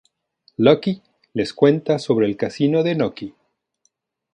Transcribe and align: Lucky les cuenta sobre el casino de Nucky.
Lucky 0.57 0.99
les 1.35 1.53
cuenta 1.53 1.99
sobre 1.99 2.25
el 2.25 2.35
casino 2.35 2.81
de 2.81 2.95
Nucky. 2.95 3.35